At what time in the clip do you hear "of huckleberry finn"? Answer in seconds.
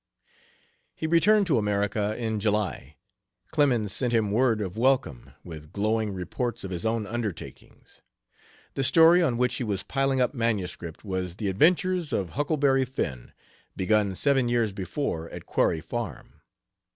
12.13-13.31